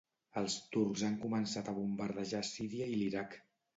Els 0.41 0.53
turcs 0.75 1.03
han 1.09 1.19
començat 1.27 1.69
a 1.69 1.75
bombardejar 1.81 2.43
Síria 2.53 2.89
i 2.95 3.01
l'Iraq. 3.03 3.37